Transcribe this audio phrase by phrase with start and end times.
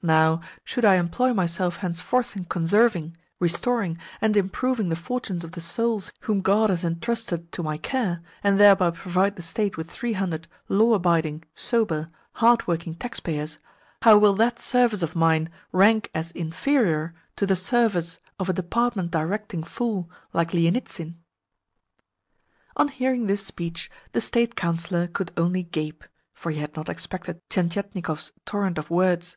[0.00, 5.60] Now, should I employ myself henceforth in conserving, restoring, and improving the fortunes of the
[5.60, 10.14] souls whom God has entrusted to my care, and thereby provide the State with three
[10.14, 13.58] hundred law abiding, sober, hard working taxpayers,
[14.00, 19.10] how will that service of mine rank as inferior to the service of a department
[19.10, 21.16] directing fool like Lienitsin?"
[22.78, 27.42] On hearing this speech, the State Councillor could only gape, for he had not expected
[27.50, 29.36] Tientietnikov's torrent of words.